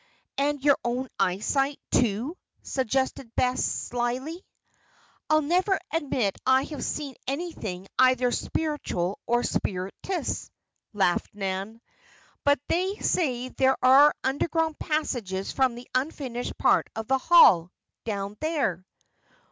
[0.39, 4.43] "And your own eyesight, too?" suggested Bess, slily.
[5.29, 10.49] "I'll never admit I have seen anything either spiritual or spirituous,"
[10.91, 11.81] laughed Nan.
[12.43, 17.71] "But they say there are underground passages from the unfinished part of the Hall,
[18.03, 18.83] down there."